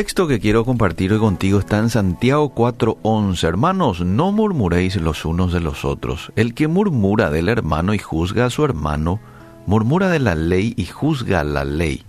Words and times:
texto 0.00 0.26
que 0.26 0.40
quiero 0.40 0.64
compartir 0.64 1.12
hoy 1.12 1.18
contigo 1.18 1.58
está 1.58 1.76
en 1.76 1.90
Santiago 1.90 2.54
4:11. 2.54 3.46
Hermanos, 3.46 4.00
no 4.00 4.32
murmuréis 4.32 4.96
los 4.96 5.26
unos 5.26 5.52
de 5.52 5.60
los 5.60 5.84
otros. 5.84 6.32
El 6.36 6.54
que 6.54 6.68
murmura 6.68 7.28
del 7.28 7.50
hermano 7.50 7.92
y 7.92 7.98
juzga 7.98 8.46
a 8.46 8.50
su 8.50 8.64
hermano, 8.64 9.20
murmura 9.66 10.08
de 10.08 10.18
la 10.18 10.34
ley 10.34 10.72
y 10.78 10.86
juzga 10.86 11.40
a 11.40 11.44
la 11.44 11.66
ley. 11.66 12.02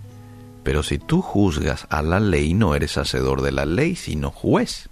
Pero 0.62 0.82
si 0.82 0.98
tú 0.98 1.20
juzgas 1.20 1.86
a 1.90 2.00
la 2.00 2.18
ley, 2.18 2.54
no 2.54 2.74
eres 2.74 2.96
hacedor 2.96 3.42
de 3.42 3.52
la 3.52 3.66
ley, 3.66 3.94
sino 3.94 4.30
juez. 4.30 4.88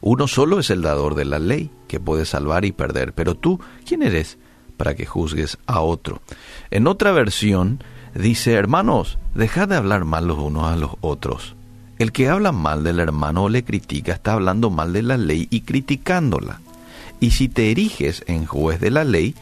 Uno 0.00 0.26
solo 0.26 0.58
es 0.58 0.70
el 0.70 0.80
dador 0.80 1.16
de 1.16 1.26
la 1.26 1.38
ley, 1.38 1.70
que 1.86 2.00
puede 2.00 2.24
salvar 2.24 2.64
y 2.64 2.72
perder. 2.72 3.12
Pero 3.12 3.34
tú, 3.34 3.60
¿quién 3.84 4.02
eres 4.02 4.38
para 4.78 4.94
que 4.94 5.04
juzgues 5.04 5.58
a 5.66 5.80
otro? 5.82 6.22
En 6.70 6.86
otra 6.86 7.12
versión 7.12 7.84
dice, 8.14 8.54
hermanos, 8.54 9.18
dejad 9.34 9.68
de 9.68 9.76
hablar 9.76 10.06
mal 10.06 10.28
los 10.28 10.38
unos 10.38 10.72
a 10.72 10.76
los 10.76 10.92
otros. 11.02 11.56
El 12.02 12.10
que 12.10 12.28
habla 12.28 12.50
mal 12.50 12.82
del 12.82 12.98
hermano 12.98 13.44
o 13.44 13.48
le 13.48 13.62
critica 13.62 14.14
está 14.14 14.32
hablando 14.32 14.70
mal 14.70 14.92
de 14.92 15.02
la 15.02 15.16
ley 15.16 15.46
y 15.50 15.60
criticándola. 15.60 16.60
Y 17.20 17.30
si 17.30 17.48
te 17.48 17.70
eriges 17.70 18.24
en 18.26 18.44
juez 18.44 18.80
de 18.80 18.90
la 18.90 19.04
ley, 19.04 19.36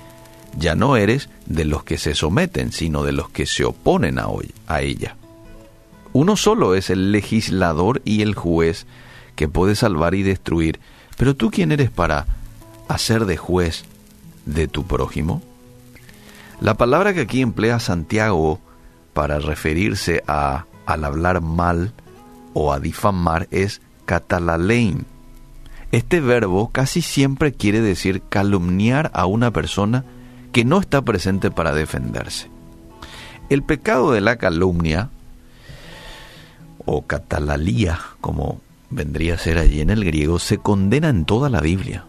ya 0.58 0.74
no 0.74 0.98
eres 0.98 1.30
de 1.46 1.64
los 1.64 1.84
que 1.84 1.96
se 1.96 2.14
someten, 2.14 2.70
sino 2.70 3.02
de 3.02 3.12
los 3.12 3.30
que 3.30 3.46
se 3.46 3.64
oponen 3.64 4.18
a, 4.18 4.26
a 4.66 4.82
ella. 4.82 5.16
Uno 6.12 6.36
solo 6.36 6.74
es 6.74 6.90
el 6.90 7.12
legislador 7.12 8.02
y 8.04 8.20
el 8.20 8.34
juez 8.34 8.86
que 9.36 9.48
puede 9.48 9.74
salvar 9.74 10.14
y 10.14 10.22
destruir, 10.22 10.80
pero 11.16 11.34
tú 11.34 11.50
quién 11.50 11.72
eres 11.72 11.88
para 11.88 12.26
hacer 12.88 13.24
de 13.24 13.38
juez 13.38 13.86
de 14.44 14.68
tu 14.68 14.84
prójimo? 14.84 15.40
La 16.60 16.74
palabra 16.74 17.14
que 17.14 17.22
aquí 17.22 17.40
emplea 17.40 17.80
Santiago 17.80 18.60
para 19.14 19.38
referirse 19.38 20.22
a 20.26 20.66
al 20.84 21.04
hablar 21.06 21.40
mal 21.40 21.94
o 22.52 22.72
a 22.72 22.80
difamar 22.80 23.48
es 23.50 23.80
catalalein. 24.04 25.06
Este 25.92 26.20
verbo 26.20 26.70
casi 26.70 27.02
siempre 27.02 27.52
quiere 27.52 27.80
decir 27.80 28.22
calumniar 28.28 29.10
a 29.14 29.26
una 29.26 29.50
persona 29.50 30.04
que 30.52 30.64
no 30.64 30.80
está 30.80 31.02
presente 31.02 31.50
para 31.50 31.72
defenderse. 31.74 32.48
El 33.48 33.62
pecado 33.62 34.12
de 34.12 34.20
la 34.20 34.36
calumnia, 34.36 35.10
o 36.84 37.02
catalalía, 37.02 37.98
como 38.20 38.60
vendría 38.90 39.34
a 39.34 39.38
ser 39.38 39.58
allí 39.58 39.80
en 39.80 39.90
el 39.90 40.04
griego, 40.04 40.38
se 40.38 40.58
condena 40.58 41.08
en 41.08 41.24
toda 41.24 41.48
la 41.50 41.60
Biblia. 41.60 42.04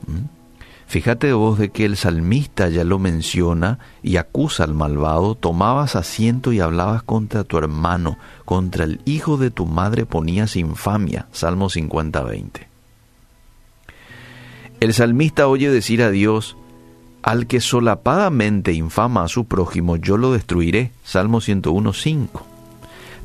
Fíjate 0.92 1.32
vos 1.32 1.58
de 1.58 1.70
que 1.70 1.86
el 1.86 1.96
salmista 1.96 2.68
ya 2.68 2.84
lo 2.84 3.00
menciona 3.00 3.80
y 4.04 4.18
acusa 4.18 4.66
al 4.66 4.74
malvado, 4.74 5.36
tomabas 5.36 5.96
asiento 5.96 6.52
y 6.52 6.60
hablabas 6.60 7.02
contra 7.02 7.46
tu 7.46 7.58
hermano, 7.58 8.18
contra 8.44 8.84
el 8.84 9.00
hijo 9.06 9.38
de 9.38 9.52
tu 9.52 9.66
madre 9.66 10.06
ponías 10.06 10.58
infamia. 10.58 11.28
Salmo 11.32 11.70
50-20. 11.70 12.68
El 14.82 14.94
salmista 14.94 15.48
oye 15.48 15.72
decir 15.72 16.04
a 16.04 16.12
Dios, 16.12 16.58
al 17.24 17.48
que 17.48 17.62
solapadamente 17.62 18.74
infama 18.74 19.24
a 19.24 19.30
su 19.30 19.46
prójimo, 19.46 19.96
yo 19.96 20.18
lo 20.18 20.34
destruiré. 20.34 20.92
Salmo 21.06 21.40
101.5. 21.40 22.28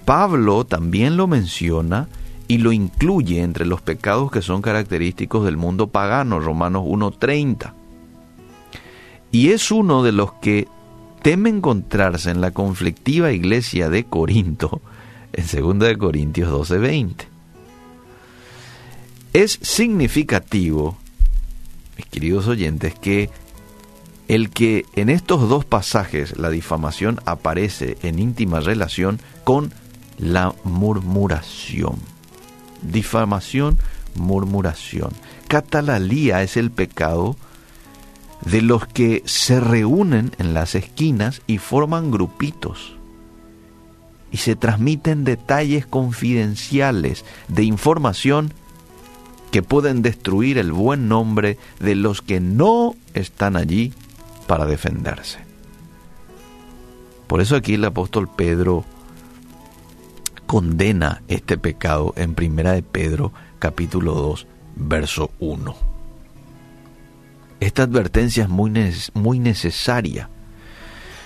Pablo 0.05 0.65
también 0.65 1.17
lo 1.17 1.27
menciona 1.27 2.07
y 2.49 2.59
lo 2.59 2.73
incluye 2.73 3.43
entre 3.43 3.67
los 3.67 3.83
pecados 3.83 4.31
que 4.31 4.43
son 4.43 4.63
característicos 4.63 5.45
del 5.45 5.57
mundo 5.57 5.89
pagano, 5.89 6.41
Romanos 6.41 6.85
1.30. 6.85 7.73
Y 9.33 9.51
es 9.51 9.71
uno 9.71 10.03
de 10.03 10.13
los 10.13 10.33
que 10.35 10.69
teme 11.23 11.51
encontrarse 11.51 12.31
en 12.31 12.41
la 12.41 12.53
conflictiva 12.53 13.33
iglesia 13.33 13.89
de 13.91 14.05
Corinto, 14.05 14.81
en 15.33 15.79
2 15.79 15.97
Corintios 15.99 16.51
12.20. 16.71 17.25
Es 19.33 19.59
significativo, 19.61 20.97
mis 21.97 22.07
queridos 22.07 22.47
oyentes, 22.47 22.95
que 22.95 23.29
el 24.29 24.51
que 24.51 24.85
en 24.95 25.09
estos 25.09 25.49
dos 25.49 25.65
pasajes 25.65 26.39
la 26.39 26.51
difamación 26.51 27.21
aparece 27.27 27.99
en 28.03 28.19
íntima 28.19 28.61
relación 28.61 29.21
con 29.45 29.73
la 30.19 30.55
murmuración 30.65 32.16
difamación, 32.83 33.79
murmuración. 34.15 35.11
Catalalía 35.49 36.43
es 36.43 36.57
el 36.57 36.71
pecado 36.71 37.37
de 38.45 38.63
los 38.63 38.87
que 38.87 39.23
se 39.27 39.61
reúnen 39.61 40.33
en 40.39 40.55
las 40.55 40.75
esquinas 40.75 41.43
y 41.47 41.59
forman 41.59 42.11
grupitos 42.11 42.97
y 44.31 44.39
se 44.39 44.57
transmiten 44.57 45.25
detalles 45.25 45.87
confidenciales 45.87 47.25
de 47.49 47.65
información 47.65 48.53
que 49.51 49.63
pueden 49.63 50.03
destruir 50.03 50.59
el 50.59 50.73
buen 50.73 51.09
nombre 51.09 51.59
de 51.81 51.95
los 51.95 52.21
que 52.21 52.41
no 52.41 52.95
están 53.15 53.57
allí 53.57 53.93
para 54.47 54.67
defenderse. 54.67 55.39
Por 57.27 57.41
eso 57.41 57.57
aquí 57.57 57.75
el 57.75 57.85
apóstol 57.85 58.29
Pedro 58.29 58.85
condena 60.47 61.23
este 61.29 61.59
pecado 61.59 62.15
en 62.17 62.35
Primera 62.35 62.73
de 62.73 62.83
Pedro 62.83 63.33
capítulo 63.59 64.15
2 64.15 64.47
verso 64.77 65.31
1. 65.41 65.75
Esta 67.61 67.83
advertencia 67.83 68.45
es 68.45 68.49
muy, 68.49 68.73
muy 69.15 69.39
necesaria. 69.39 70.29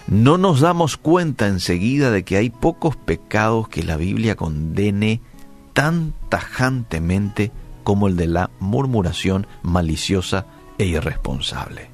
No 0.07 0.39
nos 0.39 0.61
damos 0.61 0.97
cuenta 0.97 1.47
enseguida 1.49 2.11
de 2.11 2.25
que 2.25 2.37
hay 2.37 2.51
pocos 2.51 2.97
pecados 2.97 3.69
que 3.69 3.83
la 3.83 3.97
Biblia 3.97 4.37
condene 4.37 5.21
tan 5.73 6.15
tajantemente 6.29 7.53
como 7.85 8.09
el 8.09 8.17
de 8.17 8.27
la 8.27 8.51
murmuración 8.59 9.47
maliciosa 9.63 10.47
e 10.79 10.87
irresponsable. 10.87 11.90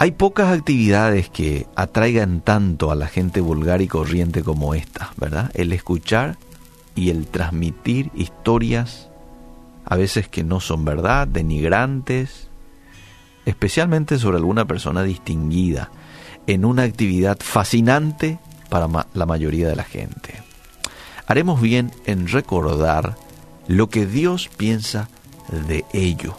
Hay 0.00 0.12
pocas 0.12 0.56
actividades 0.56 1.28
que 1.28 1.66
atraigan 1.74 2.40
tanto 2.40 2.92
a 2.92 2.94
la 2.94 3.08
gente 3.08 3.40
vulgar 3.40 3.82
y 3.82 3.88
corriente 3.88 4.44
como 4.44 4.74
esta, 4.74 5.12
¿verdad? 5.16 5.50
El 5.54 5.72
escuchar 5.72 6.36
y 6.94 7.10
el 7.10 7.26
transmitir 7.26 8.12
historias 8.14 9.08
a 9.84 9.96
veces 9.96 10.28
que 10.28 10.44
no 10.44 10.60
son 10.60 10.84
verdad, 10.84 11.26
denigrantes, 11.26 12.48
especialmente 13.44 14.18
sobre 14.18 14.36
alguna 14.36 14.66
persona 14.66 15.02
distinguida, 15.02 15.90
en 16.46 16.64
una 16.64 16.84
actividad 16.84 17.38
fascinante 17.40 18.38
para 18.68 18.86
la 19.14 19.26
mayoría 19.26 19.66
de 19.66 19.76
la 19.76 19.84
gente. 19.84 20.34
Haremos 21.26 21.60
bien 21.60 21.90
en 22.04 22.28
recordar 22.28 23.16
lo 23.66 23.88
que 23.88 24.06
Dios 24.06 24.48
piensa 24.56 25.08
de 25.66 25.84
ello 25.92 26.36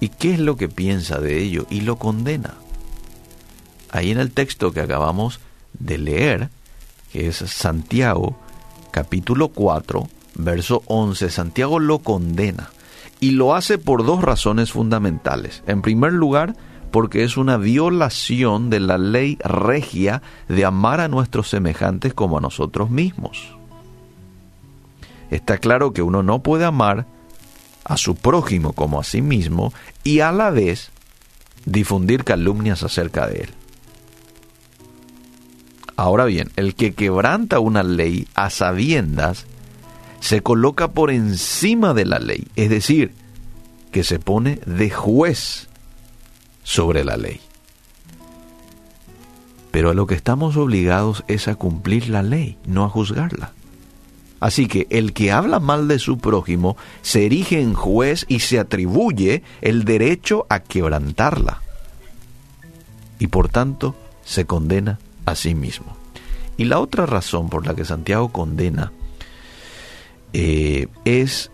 ¿Y 0.00 0.08
qué 0.08 0.34
es 0.34 0.40
lo 0.40 0.56
que 0.56 0.68
piensa 0.68 1.18
de 1.18 1.42
ello? 1.42 1.66
Y 1.70 1.82
lo 1.82 1.96
condena. 1.96 2.54
Ahí 3.90 4.10
en 4.10 4.18
el 4.18 4.32
texto 4.32 4.72
que 4.72 4.80
acabamos 4.80 5.40
de 5.78 5.98
leer, 5.98 6.50
que 7.12 7.28
es 7.28 7.36
Santiago 7.36 8.36
capítulo 8.90 9.48
4, 9.48 10.08
verso 10.36 10.82
11, 10.86 11.30
Santiago 11.30 11.78
lo 11.78 11.98
condena. 12.00 12.70
Y 13.20 13.32
lo 13.32 13.54
hace 13.54 13.78
por 13.78 14.04
dos 14.04 14.22
razones 14.22 14.72
fundamentales. 14.72 15.62
En 15.66 15.82
primer 15.82 16.12
lugar, 16.12 16.56
porque 16.90 17.24
es 17.24 17.36
una 17.36 17.56
violación 17.56 18.70
de 18.70 18.78
la 18.78 18.98
ley 18.98 19.36
regia 19.42 20.22
de 20.48 20.64
amar 20.64 21.00
a 21.00 21.08
nuestros 21.08 21.48
semejantes 21.48 22.14
como 22.14 22.38
a 22.38 22.40
nosotros 22.40 22.90
mismos. 22.90 23.48
Está 25.30 25.58
claro 25.58 25.92
que 25.92 26.02
uno 26.02 26.22
no 26.22 26.44
puede 26.44 26.64
amar 26.64 27.06
a 27.84 27.96
su 27.96 28.14
prójimo 28.16 28.72
como 28.72 28.98
a 28.98 29.04
sí 29.04 29.22
mismo 29.22 29.72
y 30.02 30.20
a 30.20 30.32
la 30.32 30.50
vez 30.50 30.90
difundir 31.66 32.24
calumnias 32.24 32.82
acerca 32.82 33.26
de 33.26 33.42
él. 33.42 33.50
Ahora 35.96 36.24
bien, 36.24 36.50
el 36.56 36.74
que 36.74 36.94
quebranta 36.94 37.60
una 37.60 37.82
ley 37.82 38.26
a 38.34 38.50
sabiendas 38.50 39.46
se 40.20 40.42
coloca 40.42 40.92
por 40.92 41.10
encima 41.10 41.94
de 41.94 42.04
la 42.04 42.18
ley, 42.18 42.48
es 42.56 42.70
decir, 42.70 43.12
que 43.92 44.02
se 44.02 44.18
pone 44.18 44.58
de 44.66 44.90
juez 44.90 45.68
sobre 46.64 47.04
la 47.04 47.16
ley. 47.16 47.40
Pero 49.70 49.90
a 49.90 49.94
lo 49.94 50.06
que 50.06 50.14
estamos 50.14 50.56
obligados 50.56 51.24
es 51.28 51.46
a 51.46 51.54
cumplir 51.54 52.08
la 52.08 52.22
ley, 52.22 52.58
no 52.66 52.84
a 52.84 52.88
juzgarla. 52.88 53.52
Así 54.44 54.66
que 54.66 54.86
el 54.90 55.14
que 55.14 55.32
habla 55.32 55.58
mal 55.58 55.88
de 55.88 55.98
su 55.98 56.18
prójimo 56.18 56.76
se 57.00 57.24
erige 57.24 57.62
en 57.62 57.72
juez 57.72 58.26
y 58.28 58.40
se 58.40 58.58
atribuye 58.58 59.42
el 59.62 59.86
derecho 59.86 60.44
a 60.50 60.60
quebrantarla. 60.60 61.62
Y 63.18 63.28
por 63.28 63.48
tanto 63.48 63.94
se 64.22 64.44
condena 64.44 64.98
a 65.24 65.34
sí 65.34 65.54
mismo. 65.54 65.96
Y 66.58 66.66
la 66.66 66.78
otra 66.78 67.06
razón 67.06 67.48
por 67.48 67.66
la 67.66 67.74
que 67.74 67.86
Santiago 67.86 68.32
condena 68.32 68.92
eh, 70.34 70.88
es 71.06 71.50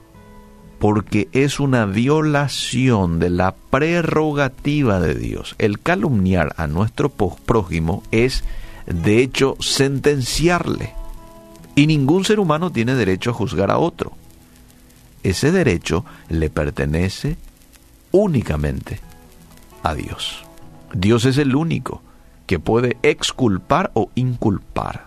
porque 0.80 1.28
es 1.30 1.60
una 1.60 1.86
violación 1.86 3.20
de 3.20 3.30
la 3.30 3.54
prerrogativa 3.54 4.98
de 4.98 5.14
Dios. 5.14 5.54
El 5.58 5.78
calumniar 5.78 6.54
a 6.56 6.66
nuestro 6.66 7.08
prójimo 7.08 8.02
es, 8.10 8.42
de 8.86 9.22
hecho, 9.22 9.54
sentenciarle 9.60 10.98
Y 11.80 11.86
ningún 11.86 12.26
ser 12.26 12.40
humano 12.40 12.70
tiene 12.70 12.94
derecho 12.94 13.30
a 13.30 13.32
juzgar 13.32 13.70
a 13.70 13.78
otro. 13.78 14.12
Ese 15.22 15.50
derecho 15.50 16.04
le 16.28 16.50
pertenece 16.50 17.38
únicamente 18.12 19.00
a 19.82 19.94
Dios. 19.94 20.44
Dios 20.92 21.24
es 21.24 21.38
el 21.38 21.56
único 21.56 22.02
que 22.46 22.58
puede 22.58 22.98
exculpar 23.02 23.92
o 23.94 24.10
inculpar. 24.14 25.06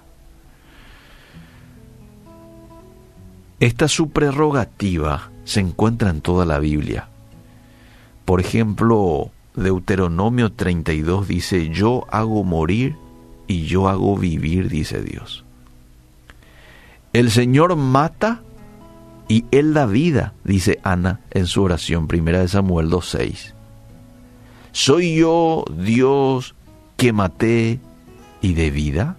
Esta 3.59 3.87
su 3.87 4.09
prerrogativa 4.09 5.29
se 5.43 5.59
encuentra 5.59 6.09
en 6.09 6.21
toda 6.21 6.43
la 6.43 6.57
Biblia. 6.57 7.07
Por 8.25 8.39
ejemplo, 8.39 9.29
Deuteronomio 9.53 10.51
32 10.51 11.27
dice, 11.27 11.69
yo 11.69 12.07
hago 12.09 12.43
morir 12.43 12.95
y 13.45 13.65
yo 13.65 13.89
hago 13.89 14.17
vivir, 14.17 14.69
dice 14.69 15.03
Dios. 15.03 15.45
El 17.13 17.29
Señor 17.29 17.75
mata 17.75 18.41
y 19.27 19.45
Él 19.51 19.75
da 19.75 19.85
vida, 19.85 20.33
dice 20.43 20.79
Ana 20.83 21.21
en 21.29 21.45
su 21.45 21.61
oración, 21.61 22.07
primera 22.07 22.39
de 22.39 22.47
Samuel 22.47 22.89
2.6. 22.89 23.53
¿Soy 24.71 25.15
yo 25.17 25.63
Dios 25.77 26.55
que 26.97 27.13
maté 27.13 27.79
y 28.41 28.55
de 28.55 28.71
vida? 28.71 29.17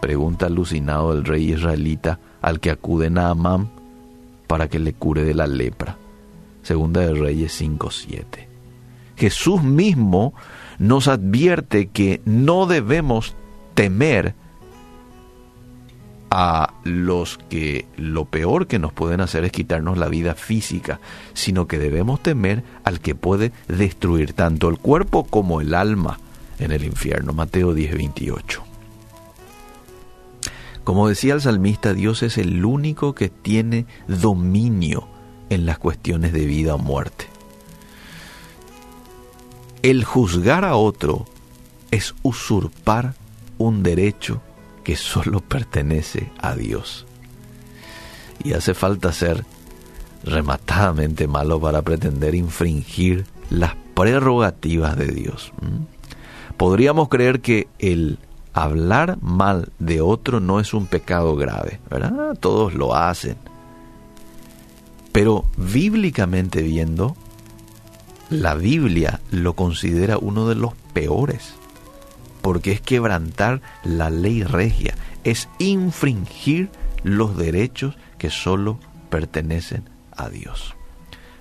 Pregunta 0.00 0.46
alucinado 0.46 1.12
el 1.12 1.24
rey 1.24 1.52
israelita 1.52 2.18
al 2.40 2.60
que 2.60 2.70
acude 2.70 3.10
Naamán 3.10 3.70
para 4.46 4.68
que 4.68 4.78
le 4.78 4.94
cure 4.94 5.22
de 5.22 5.34
la 5.34 5.46
lepra. 5.46 5.98
Segunda 6.62 7.02
de 7.02 7.12
Reyes 7.12 7.60
5.7. 7.60 8.24
Jesús 9.16 9.62
mismo 9.62 10.32
nos 10.78 11.08
advierte 11.08 11.88
que 11.88 12.22
no 12.24 12.64
debemos 12.64 13.34
temer 13.74 14.34
a 16.34 16.72
los 16.84 17.38
que 17.50 17.84
lo 17.98 18.24
peor 18.24 18.66
que 18.66 18.78
nos 18.78 18.94
pueden 18.94 19.20
hacer 19.20 19.44
es 19.44 19.52
quitarnos 19.52 19.98
la 19.98 20.08
vida 20.08 20.34
física, 20.34 20.98
sino 21.34 21.66
que 21.66 21.78
debemos 21.78 22.22
temer 22.22 22.64
al 22.84 23.00
que 23.00 23.14
puede 23.14 23.52
destruir 23.68 24.32
tanto 24.32 24.70
el 24.70 24.78
cuerpo 24.78 25.24
como 25.24 25.60
el 25.60 25.74
alma 25.74 26.18
en 26.58 26.72
el 26.72 26.84
infierno. 26.84 27.34
Mateo 27.34 27.74
10:28. 27.74 28.62
Como 30.84 31.06
decía 31.06 31.34
el 31.34 31.42
salmista, 31.42 31.92
Dios 31.92 32.22
es 32.22 32.38
el 32.38 32.64
único 32.64 33.14
que 33.14 33.28
tiene 33.28 33.84
dominio 34.08 35.06
en 35.50 35.66
las 35.66 35.78
cuestiones 35.78 36.32
de 36.32 36.46
vida 36.46 36.76
o 36.76 36.78
muerte. 36.78 37.26
El 39.82 40.02
juzgar 40.02 40.64
a 40.64 40.76
otro 40.76 41.26
es 41.90 42.14
usurpar 42.22 43.16
un 43.58 43.82
derecho 43.82 44.40
que 44.82 44.96
solo 44.96 45.40
pertenece 45.40 46.30
a 46.38 46.54
Dios. 46.54 47.06
Y 48.44 48.54
hace 48.54 48.74
falta 48.74 49.12
ser 49.12 49.44
rematadamente 50.24 51.26
malo 51.26 51.60
para 51.60 51.82
pretender 51.82 52.34
infringir 52.34 53.26
las 53.50 53.74
prerrogativas 53.94 54.96
de 54.96 55.08
Dios. 55.08 55.52
Podríamos 56.56 57.08
creer 57.08 57.40
que 57.40 57.68
el 57.78 58.18
hablar 58.52 59.18
mal 59.20 59.70
de 59.78 60.00
otro 60.00 60.40
no 60.40 60.60
es 60.60 60.74
un 60.74 60.86
pecado 60.86 61.36
grave, 61.36 61.80
¿verdad? 61.90 62.36
Todos 62.38 62.74
lo 62.74 62.94
hacen. 62.94 63.36
Pero 65.12 65.44
bíblicamente 65.56 66.62
viendo, 66.62 67.16
la 68.30 68.54
Biblia 68.54 69.20
lo 69.30 69.54
considera 69.54 70.18
uno 70.18 70.48
de 70.48 70.54
los 70.54 70.72
peores 70.94 71.54
porque 72.42 72.72
es 72.72 72.80
quebrantar 72.80 73.62
la 73.84 74.10
ley 74.10 74.42
regia, 74.42 74.94
es 75.24 75.48
infringir 75.58 76.68
los 77.04 77.36
derechos 77.36 77.96
que 78.18 78.30
solo 78.30 78.78
pertenecen 79.08 79.88
a 80.10 80.28
Dios. 80.28 80.74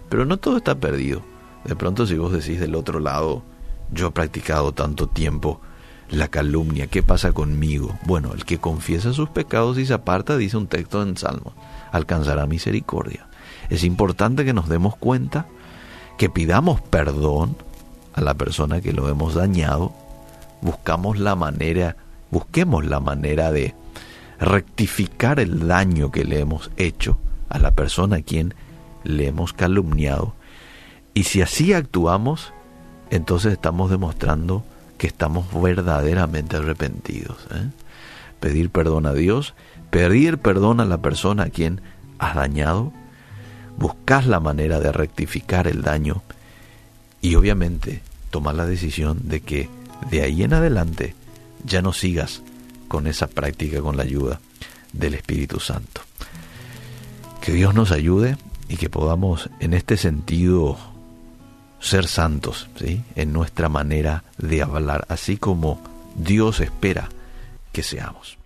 Pero 0.09 0.25
no 0.25 0.37
todo 0.37 0.57
está 0.57 0.75
perdido. 0.75 1.21
De 1.65 1.75
pronto 1.75 2.07
si 2.07 2.15
vos 2.15 2.31
decís 2.31 2.59
del 2.59 2.75
otro 2.75 2.99
lado, 2.99 3.43
yo 3.91 4.07
he 4.07 4.11
practicado 4.11 4.73
tanto 4.73 5.07
tiempo 5.07 5.61
la 6.09 6.27
calumnia, 6.27 6.87
¿qué 6.87 7.03
pasa 7.03 7.31
conmigo? 7.31 7.97
Bueno, 8.05 8.33
el 8.33 8.43
que 8.43 8.57
confiesa 8.57 9.13
sus 9.13 9.29
pecados 9.29 9.77
y 9.77 9.85
se 9.85 9.93
aparta, 9.93 10.35
dice 10.35 10.57
un 10.57 10.67
texto 10.67 11.01
en 11.01 11.15
Salmos, 11.15 11.53
alcanzará 11.91 12.45
misericordia. 12.47 13.27
Es 13.69 13.85
importante 13.85 14.43
que 14.43 14.53
nos 14.53 14.67
demos 14.67 14.97
cuenta 14.97 15.45
que 16.17 16.29
pidamos 16.29 16.81
perdón 16.81 17.55
a 18.13 18.21
la 18.21 18.33
persona 18.33 18.81
que 18.81 18.91
lo 18.91 19.07
hemos 19.07 19.35
dañado 19.35 19.93
buscamos 20.61 21.19
la 21.19 21.35
manera, 21.35 21.95
busquemos 22.29 22.85
la 22.85 22.99
manera 22.99 23.51
de 23.51 23.75
rectificar 24.39 25.39
el 25.39 25.67
daño 25.67 26.11
que 26.11 26.23
le 26.23 26.39
hemos 26.39 26.71
hecho 26.77 27.17
a 27.49 27.59
la 27.59 27.71
persona 27.71 28.17
a 28.17 28.21
quien 28.21 28.53
le 29.03 29.27
hemos 29.27 29.53
calumniado. 29.53 30.33
Y 31.13 31.23
si 31.23 31.41
así 31.41 31.73
actuamos, 31.73 32.53
entonces 33.09 33.53
estamos 33.53 33.91
demostrando 33.91 34.63
que 34.97 35.07
estamos 35.07 35.45
verdaderamente 35.61 36.57
arrepentidos. 36.57 37.37
¿eh? 37.53 37.69
Pedir 38.39 38.69
perdón 38.69 39.05
a 39.05 39.13
Dios, 39.13 39.53
pedir 39.89 40.37
perdón 40.37 40.79
a 40.79 40.85
la 40.85 40.99
persona 40.99 41.43
a 41.43 41.49
quien 41.49 41.81
has 42.17 42.35
dañado, 42.35 42.93
buscar 43.77 44.25
la 44.25 44.39
manera 44.39 44.79
de 44.79 44.91
rectificar 44.91 45.67
el 45.67 45.81
daño 45.81 46.21
y 47.21 47.35
obviamente 47.35 48.01
tomar 48.29 48.55
la 48.55 48.65
decisión 48.65 49.27
de 49.27 49.41
que 49.41 49.69
de 50.09 50.21
ahí 50.21 50.43
en 50.43 50.53
adelante 50.53 51.15
ya 51.65 51.81
no 51.81 51.93
sigas 51.93 52.41
con 52.87 53.07
esa 53.07 53.27
práctica 53.27 53.81
con 53.81 53.97
la 53.97 54.03
ayuda 54.03 54.39
del 54.93 55.13
Espíritu 55.13 55.59
Santo. 55.59 56.01
Que 57.41 57.53
Dios 57.53 57.73
nos 57.73 57.91
ayude 57.91 58.37
y 58.67 58.77
que 58.77 58.89
podamos 58.89 59.49
en 59.59 59.73
este 59.73 59.97
sentido 59.97 60.77
ser 61.79 62.07
santos 62.07 62.69
¿sí? 62.77 63.03
en 63.15 63.33
nuestra 63.33 63.69
manera 63.69 64.23
de 64.37 64.61
hablar, 64.61 65.05
así 65.09 65.37
como 65.37 65.81
Dios 66.15 66.59
espera 66.59 67.09
que 67.71 67.83
seamos. 67.83 68.40